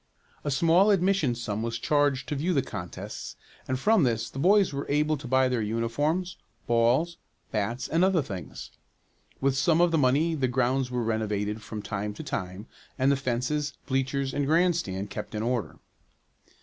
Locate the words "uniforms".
5.61-6.37